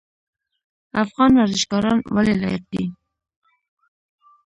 افغان 1.03 1.31
ورزشکاران 1.39 1.99
ولې 2.15 2.33
لایق 2.41 2.63
دي؟ 2.71 2.83